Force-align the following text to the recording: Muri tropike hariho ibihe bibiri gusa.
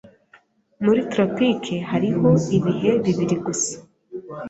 Muri 0.83 0.99
tropike 1.11 1.75
hariho 1.89 2.31
ibihe 2.57 2.91
bibiri 3.03 3.35
gusa. 3.45 3.75